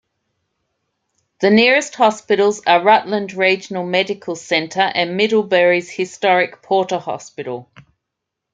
[1.41, 7.69] The nearest hospitals are Rutland Regional Medical Center and Middlebury's historic Porter Hospital.